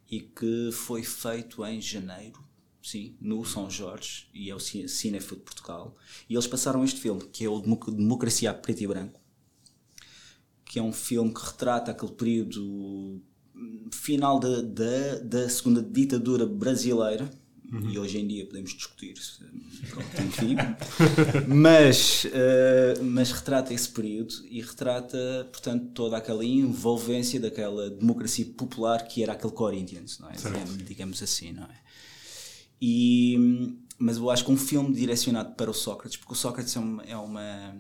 [0.10, 2.44] e que foi feito em janeiro,
[2.82, 5.96] sim, no São Jorge, e é o Ci- Cinefood Portugal.
[6.30, 9.20] E eles passaram este filme, que é o Democ- Democracia Preto e Branco,
[10.66, 13.22] que é um filme que retrata aquele período
[13.56, 17.30] hum, final da, da, da segunda ditadura brasileira.
[17.92, 19.44] E hoje em dia podemos discutir, se-
[19.90, 20.56] pronto, enfim,
[21.48, 29.08] mas, eh, mas retrata esse período e retrata, portanto, toda aquela envolvência daquela democracia popular
[29.08, 30.34] que era aquele Corinthians, não é?
[30.36, 31.80] Digamos, digamos assim, não é?
[32.82, 36.80] E, mas eu acho que um filme direcionado para o Sócrates, porque o Sócrates é
[36.80, 37.76] uma, é uma,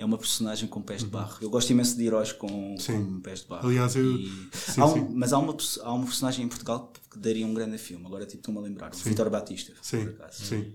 [0.00, 1.36] é uma personagem com pés de barro.
[1.40, 2.78] Eu gosto imenso de heróis com, Uhum.
[2.78, 3.04] Sim.
[3.04, 3.68] com pés de barro.
[3.68, 5.08] Aliás, eu- E sim, há um- sim.
[5.14, 8.04] Mas há uma, há uma personagem em Portugal que daria um grande filme.
[8.06, 8.92] Agora tipo, estou-me a lembrar.
[8.92, 10.44] O Vitor Batista, Sim, por acaso.
[10.44, 10.72] sim.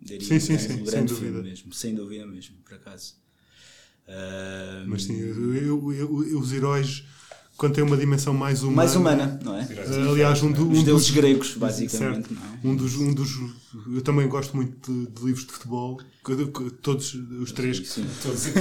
[0.00, 1.32] Daria Sim, um sim, grande, um grande dúvida.
[1.32, 1.72] filme mesmo.
[1.74, 3.14] Sem dúvida mesmo, por acaso.
[4.06, 7.04] Ah, Mas sim, eu- eu- eu- os heróis,
[7.56, 8.76] quando têm uma dimensão mais humana.
[8.76, 9.62] mais humana, não é?
[9.62, 12.34] eh, Aliás, um, do, um Os deuses dos, gregos, basicamente, certo.
[12.34, 12.60] não é?
[12.72, 13.30] Um dos, um dos,
[13.92, 16.00] eu também gosto muito de, de livros de futebol,
[16.82, 18.06] todos os três, Sim.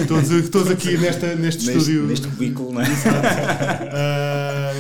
[0.07, 2.03] todos, todos aqui nesta, neste, Neste, estúdio.
[2.03, 2.85] neste cubículo, não é?
[3.93, 4.73] Ah,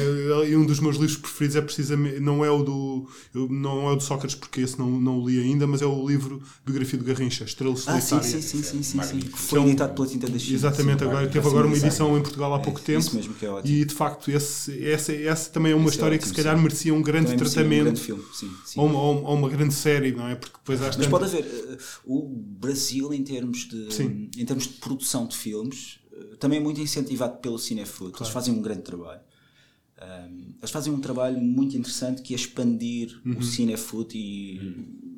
[0.47, 3.07] e um dos meus livros preferidos é precisamente não é o do
[3.49, 6.07] não é o do Sócrates porque esse não, não o li ainda mas é o
[6.07, 8.97] livro biografia do Garrincha Estrela Ah, sim, Solitária sim, sim, sim, sim, sim.
[8.97, 9.37] Magnífico.
[9.37, 10.55] Foi editado pela Tinta da China.
[10.55, 13.33] exatamente Sim, agora teve agora uma edição em Portugal há pouco É, tempo Isso mesmo
[13.33, 13.75] que é ótimo.
[13.75, 16.41] e de facto esse, essa, essa também é uma Esse é história que ótimo, se
[16.43, 16.63] calhar sim.
[16.63, 18.79] merecia um grande Também merecia um tratamento grande filme, sim, sim.
[18.79, 21.45] ou, uma, ou uma- grande série não é porque depois às Mas tantas- pode haver,
[21.45, 22.21] eh, o
[22.59, 22.76] Brasil
[23.13, 24.29] em termos de Sim.
[24.37, 28.13] em termos de produção de filmes eh, também é muito incentivado pelo Cinefood.
[28.17, 29.21] Eles fazem um grande trabalho.
[29.99, 33.37] Um, eles fazem um trabalho muito interessante que é expandir Uhum.
[33.39, 34.59] o Cinefood e,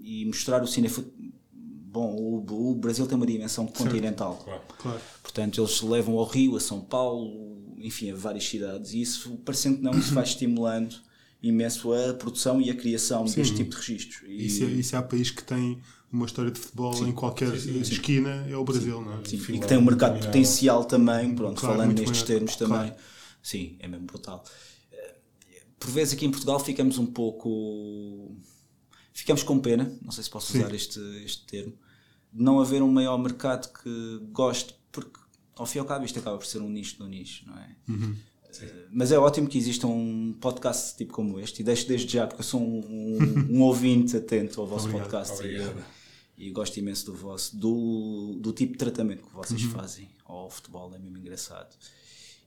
[0.03, 1.09] e mostrar o Cinefood.
[1.51, 4.37] Bom, o, o Brasil tem uma dimensão continental.
[4.43, 4.61] Claro.
[4.77, 8.93] claro Portanto, eles levam ao Rio, a São Paulo, enfim, a várias cidades.
[8.93, 10.95] E isso, parecendo que não, isso vai estimulando
[11.41, 14.21] imenso a produção e a criação deste tipo de registros.
[14.27, 15.79] E, e se, e se há país que tem
[16.11, 19.25] uma história de futebol em qualquer esquina é o Brasil não é?
[19.25, 20.27] Sim, e que tem um mercado dominado.
[20.27, 22.77] potencial também, pronto, Claro, falando nestes termos também.
[22.77, 22.95] Claro.
[23.41, 24.43] Sim, é mesmo brutal.
[24.91, 25.15] Eh,
[25.79, 28.35] Por vezes aqui em Portugal ficamos um pouco.
[29.13, 30.59] Ficamos com pena, não sei se posso Sim.
[30.59, 31.73] usar este, este termo,
[32.33, 35.19] de não haver um maior mercado que goste, porque
[35.55, 37.75] ao fim e ao cabo isto acaba por ser um nicho do nicho, não é?
[37.87, 38.15] Uhum.
[38.61, 42.25] Eh, Mas é ótimo que exista um podcast tipo como este, e deixo desde já,
[42.27, 45.85] porque eu sou um, um- um ouvinte atento ao vosso Obrigado, podcast e, obrigado.
[46.37, 49.69] e gosto imenso do vosso, do, do tipo de tratamento que vocês Uhum.
[49.71, 51.75] fazem ao futebol, é mesmo engraçado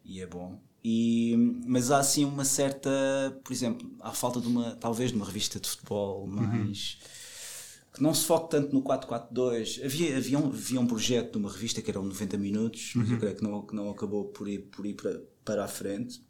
[0.04, 0.58] e é bom.
[0.84, 2.90] E, mas há assim uma certa,
[3.44, 6.28] por exemplo, há falta de uma, talvez de uma revista de futebol Uhum.
[6.34, 6.98] mais
[7.94, 9.80] que não se foque tanto no 442.
[9.84, 13.02] Havia, havia, um, havia um projeto de uma revista que eram 90 minutos, Uhum.
[13.02, 15.68] mas eu creio que não, que não acabou por ir, por ir para, para a
[15.68, 16.22] frente.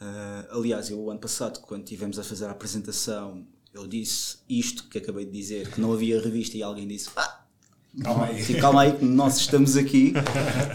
[0.00, 4.84] Ah, aliás, eu o ano passado, quando estivemos a fazer a apresentação, eu disse isto
[4.88, 7.44] que acabei de dizer, que não havia revista, e alguém disse: ah,
[8.02, 8.42] Calma aí.
[8.44, 10.12] Sim, calma aí, que nós estamos aqui.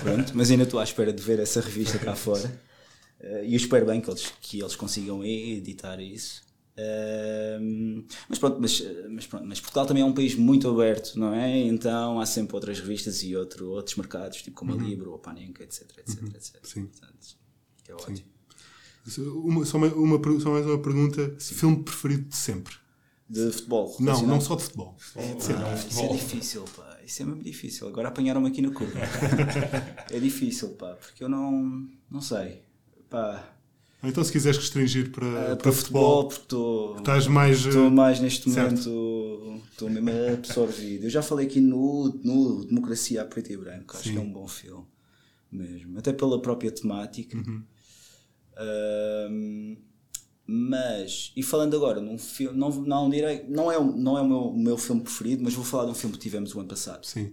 [0.02, 2.60] Pronto, mas ainda estou à espera de ver essa revista cá fora.
[3.20, 6.42] Eh, E eu espero bem que eles, que eles consigam editar isso.
[8.30, 11.60] Mas, pronto, mas, mas pronto, mas Portugal também é um país muito aberto, não é?
[11.60, 15.20] Então há sempre outras revistas e outro, outros mercados, tipo como a Libro ou a
[15.20, 16.60] Panenka, etc, etc, etc.
[16.64, 16.86] Sim.
[16.86, 17.38] Portanto,
[17.84, 18.32] que é ótimo.
[19.44, 22.76] Uma, só, uma, uma, só mais uma pergunta filme preferido de sempre
[23.28, 23.96] De futebol.
[24.00, 27.00] não, não só de futebol É, pá, isso é difícil, pá.
[27.04, 27.88] isso é mesmo difícil.
[27.88, 29.00] Agora apanharam-me aqui no curva.
[30.12, 32.62] é difícil, pá, porque eu não, não sei.
[33.10, 33.44] Pá,
[34.04, 36.98] Então, se quiseres restringir para, ah, para, futebol, porque estou.
[36.98, 37.66] estás mais.
[37.66, 38.90] Estou eh, mais neste certo.
[38.90, 41.04] momento, estou mesmo absorvido.
[41.06, 44.14] Eu já falei aqui no, no Democracia a Preto e Branco, acho Sim.
[44.14, 44.86] que é um bom filme
[45.52, 47.38] mesmo, até pela própria temática.
[47.38, 47.64] Uhum.
[50.46, 54.28] Mas, e falando agora num filme, não, não, direi, não é, o- não é o
[54.28, 56.68] meu, o meu filme preferido, mas vou falar de um filme que tivemos o ano
[56.68, 57.32] passado Sim.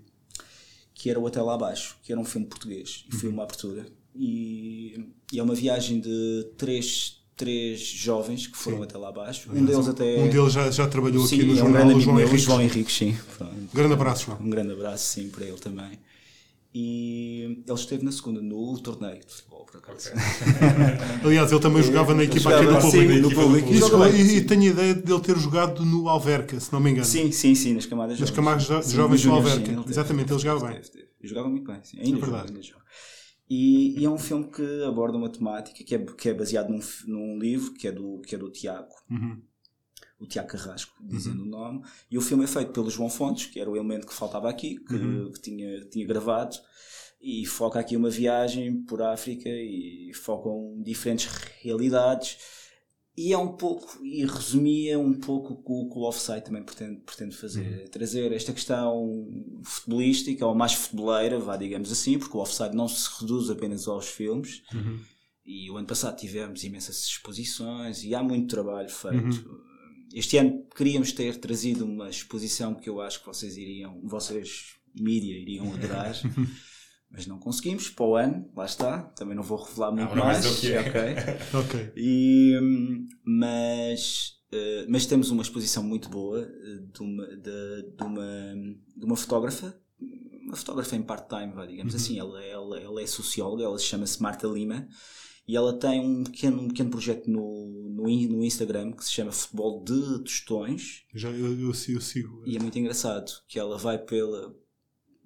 [0.95, 3.87] que era o Até Lá Abaixo, que era um filme português e foi uma abertura.
[4.15, 9.49] E, e é uma viagem de três, três jovens que foram até lá abaixo.
[9.53, 10.19] Um deles até.
[10.21, 12.43] Um deles já, já trabalhou sim, aqui no é um jornal, grande João Henriques.
[12.43, 13.17] João Henrique, sim.
[13.37, 13.55] Pronto.
[13.73, 14.39] Grande abraço, João.
[14.41, 15.99] Um grande abraço, sim, para ele também.
[16.75, 20.11] E ele esteve na segunda, no torneio de futebol, por acaso.
[21.25, 23.29] Aliás, ele também jogava na equipa aqui jogava, sim, público.
[23.29, 23.73] no público.
[23.73, 24.37] E, joga bem, e- sim.
[24.37, 27.07] e tenho a ideia de ele ter jogado no Alverca, se não me engano.
[27.07, 28.37] Sim, sim, sim, nas camadas Nas jovens.
[28.37, 29.57] camadas jo- Sim, jovens do Alverca.
[29.65, 30.91] sim, ele teve, Exatamente, teve, ele jogava teve, bem.
[30.91, 31.09] teve.
[31.21, 31.97] Ele jogava muito bem, sim.
[31.99, 32.49] É Ainda joga, verdade.
[32.53, 32.83] ainda joga.
[33.51, 36.81] E, e é um filme que aborda uma temática que é, que é baseado num,
[37.07, 39.41] num livro que é do, que é do Tiago, Uhum.
[40.21, 41.83] o Tiago Carrasco, dizendo o nome.
[42.11, 44.79] E o filme é feito pelo João Fontes, que era o elemento que faltava aqui,
[44.81, 45.31] que, Uhum.
[45.33, 46.57] que tinha, tinha gravado.
[47.21, 51.27] E foca aqui uma viagem por África e focam diferentes
[51.63, 52.39] realidades.
[53.21, 57.35] E é um pouco, e resumia um pouco o que o, Offside também pretende, pretende
[57.35, 57.67] fazer.
[57.67, 57.85] Uhum.
[57.85, 59.27] É trazer esta questão
[59.65, 64.07] futebolística, ou mais futeboleira, vá, digamos assim, porque o Offside não se reduz apenas aos
[64.07, 64.63] filmes.
[64.73, 65.01] Uhum.
[65.45, 69.51] E o ano passado tivemos imensas exposições e há muito trabalho feito.
[69.51, 69.59] Uhum.
[70.15, 75.37] Este ano queríamos ter trazido uma exposição que eu acho que vocês iriam, vocês, mídia,
[75.37, 76.15] iriam adorar.
[77.11, 80.45] Mas não conseguimos, para o ano, lá está, também não vou revelar muito não vais
[80.45, 80.61] mais.
[80.61, 81.11] dizer o que é.
[81.61, 81.81] ok.
[81.81, 81.93] Ok.
[81.97, 82.55] E,
[83.25, 88.55] mas, eh, mas temos uma exposição muito boa eh, de uma, de, de uma,
[88.97, 89.79] de uma fotógrafa,
[90.47, 92.19] uma fotógrafa em part-time, digamos assim.
[92.19, 94.87] Ela, ela, ela é socióloga, ela chama-se Marta Lima
[95.47, 97.41] e ela tem um pequeno, um pequeno projeto no,
[97.91, 102.43] no, no Instagram que se chama Futebol de Tostões Já, eu, eu, sigo- eu sigo.
[102.47, 104.55] e é muito engraçado que ela vai pela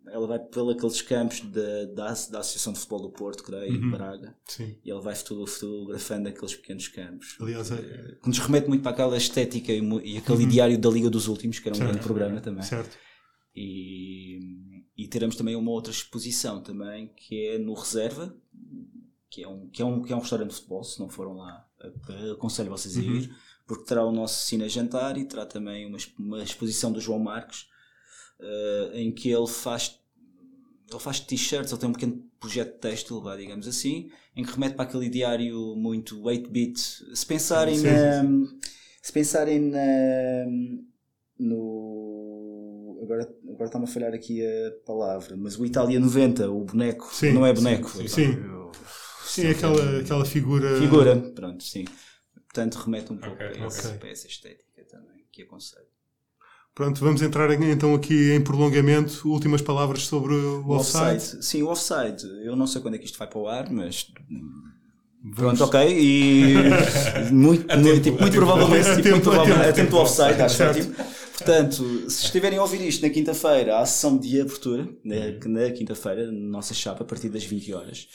[0.08, 3.90] ela vai pelos aqueles campos da, da, da Associação de Futebol do Porto, creio, Uhum.
[3.90, 4.76] Braga, Sim.
[4.84, 7.36] e ela vai foto- fotografando aqueles pequenos campos.
[7.40, 11.08] Aliás, é, Que nos remete muito para aquela estética e, e aquele diário da Liga
[11.08, 11.90] dos Últimos, que era um Certo.
[11.90, 12.62] grande programa também.
[12.62, 12.96] certo.
[13.54, 14.38] E,
[14.96, 18.34] e teremos também uma outra exposição também, que é no Reserva,
[19.30, 21.34] que é um, que é um, que é um restaurante de futebol, se não foram
[21.36, 23.34] lá, a- aconselho vocês a ir,
[23.66, 27.68] porque terá o nosso cine jantar e terá também uma, uma exposição do João Marcos,
[28.42, 29.98] eh, em que ele faz
[30.90, 34.52] ele faz t-shirts, ele tem um pequeno projeto de têxtil, vá, digamos assim, em que
[34.52, 36.78] remete para aquele diário muito 8-bit.
[37.16, 38.22] Se pensarem Sim, na.
[39.02, 39.81] Se pensarem na.
[41.38, 42.98] No.
[43.02, 47.33] Agora, agora está-me a falhar aqui a palavra, mas o Itália 90, o boneco, Sim,
[47.33, 47.88] não é sim, boneco.
[47.90, 48.22] sim, epá, sim.
[48.44, 48.72] eu-
[49.24, 50.76] Sim, aquela, aquela figura.
[50.78, 51.85] Figura, pronto, sim.
[52.35, 53.98] Portanto, remete um pouco Ok, para, esse- ok.
[53.98, 55.87] para essa estética também, que aconselho.
[56.74, 59.28] Pronto, vamos entrar então aqui em prolongamento.
[59.28, 61.16] Últimas palavras sobre o O offside.
[61.16, 61.44] offside.
[61.44, 62.24] Sim, o offside.
[62.44, 64.06] Eu não sei quando é que isto vai para o ar, mas
[65.24, 65.80] Vamos- Pronto, ok.
[65.88, 66.54] E
[67.32, 70.78] muito, muito, tipo, muito provavelmente, tipo, muito provavelmente, a tempo do offside, acho Certo.
[70.80, 70.94] ótimo.
[71.37, 75.14] Portanto, se estiverem a ouvir isto na quinta-feira, há sessão de abertura, na,
[75.48, 78.08] na quinta-feira, na nossa chapa, a partir das 20 horas.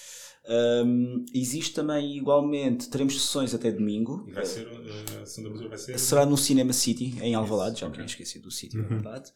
[0.49, 4.25] Hum, existe também, igualmente, teremos sessões até domingo.
[4.27, 4.71] E vai ser, eh,
[5.17, 5.99] a abertura vai ser.
[5.99, 9.31] Será no Cinema City, em Alvalade, já me tinha esquecido do sítio, é verdade.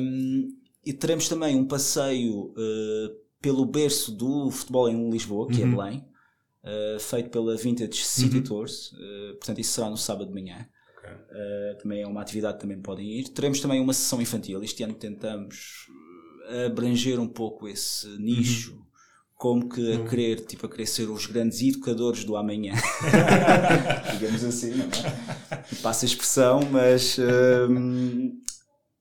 [0.00, 0.48] Um,
[0.86, 6.04] e teremos também um passeio uh, pelo berço do futebol em Lisboa, que é Belém,
[6.64, 8.92] uh, feito pela Vintage City Tours.
[8.92, 10.68] Uh, portanto, isso será no sábado de manhã.
[10.98, 11.10] Ok.
[11.10, 13.28] Uh, também é uma atividade que também podem ir.
[13.30, 14.62] Teremos também uma sessão infantil.
[14.62, 15.86] Este ano tentamos
[16.48, 18.88] uh, abranger um pouco esse nicho.
[19.40, 22.74] Como que a querer, tipo, a querer ser os grandes educadores do amanhã.
[24.12, 25.58] Digamos assim, não é?
[25.82, 28.38] Passa a expressão, mas hum,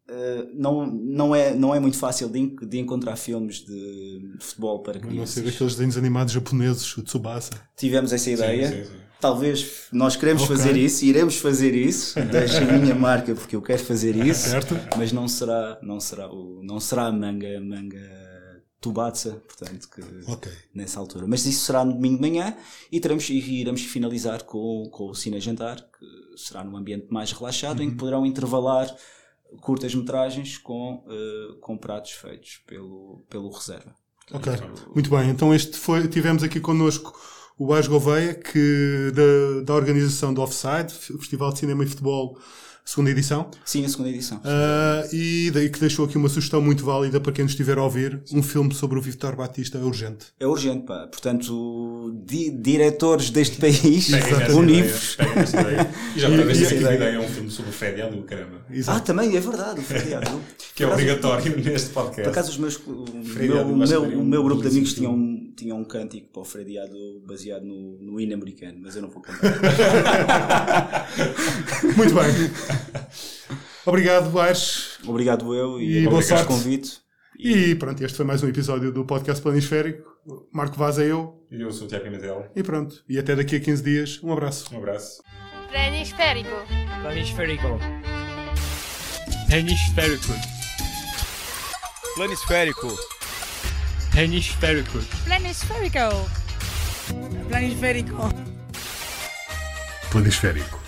[0.10, 4.98] uh, não, não, é, não é muito fácil de, de encontrar filmes de, futebol para
[5.00, 5.36] A não crianças.
[5.44, 7.50] ser aqueles desenhos animados japoneses, o Tsubasa.
[7.76, 8.70] Tivemos essa ideia.
[8.70, 9.00] sim, sim.
[9.20, 10.56] Talvez nós queremos Ok.
[10.56, 12.18] fazer isso, iremos fazer isso.
[12.32, 14.48] Deixo a minha marca porque eu quero fazer isso.
[14.52, 14.80] Certo.
[14.98, 18.29] Mas não será, não será, o, não será a manga, manga
[18.82, 20.02] Tubatsa, portanto, que
[20.32, 20.52] Ok.
[20.74, 21.28] nessa altura.
[21.28, 22.56] Mas isso será no domingo de manhã
[22.92, 27.32] e, teremos, e iremos finalizar com, com o Cine Jantar, que será num ambiente mais
[27.32, 28.94] relaxado, em que poderão intervalar
[29.62, 33.94] curtas metragens com, eh, com pratos feitos pelo, pelo reserva.
[34.32, 34.54] Ok.
[34.94, 35.30] Muito bem.
[35.30, 37.20] Então este foi, tivemos aqui connosco
[37.58, 42.40] o Bas Gouveia, que da, da organização do Offside, Festival de Cinema e Futebol
[42.90, 43.52] segunda edição.
[43.64, 44.42] Sim, a segunda edição.
[44.44, 47.84] Ah, e daí que deixou aqui uma sugestão muito válida para quem nos estiver a
[47.84, 50.26] ouvir: um filme sobre o Vitor Batista é urgente.
[50.40, 51.06] É urgente, pá.
[51.08, 54.10] Portanto, di diretores deste país,
[54.56, 55.18] univos.
[56.16, 58.66] E já para ver se essa ideia é um filme sobre o Fred Adu, caramba.
[58.68, 59.06] Ah, Exato.
[59.06, 60.42] também, é verdade, o feriado.
[60.76, 62.24] Que é acaso- obrigatório neste podcast.
[62.24, 65.52] Por acaso, os meus, o, meu, o meu, o meu grupo de amigos tinha um,
[65.56, 69.22] tinha um cântico para o feriado baseado no, no hino americano, mas eu não vou
[69.22, 69.42] contar.
[71.98, 72.79] Muito bem.
[73.86, 74.98] Obrigado, Bares.
[75.06, 76.46] Obrigado eu E e, boa sorte.
[76.46, 77.00] convite.
[77.38, 80.04] E pronto, este foi mais um episódio do podcast Planisférico.
[80.52, 81.42] Marco Vaz é eu.
[81.50, 82.52] E eu sou o Tiago Pimentel.
[82.56, 83.04] E pronto.
[83.08, 84.20] E até daqui a 15 dias.
[84.22, 84.74] Um abraço.
[84.74, 85.24] Um abraço.
[85.70, 86.50] Planisférico.
[87.02, 87.80] Planisférico.
[89.48, 90.34] Planisférico.
[92.16, 92.88] Planisférico.
[94.12, 95.00] Planisférico.
[95.26, 96.30] Planisférico.
[97.50, 98.30] Planisférico.
[100.12, 100.79] Planisférico.